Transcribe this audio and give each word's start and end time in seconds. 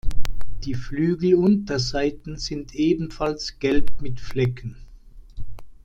Die 0.63 0.73
Flügelunterseiten 0.73 2.35
sind 2.35 2.73
ebenfalls 2.73 3.59
gelb 3.59 4.01
mit 4.01 4.19
Flecken. 4.19 4.77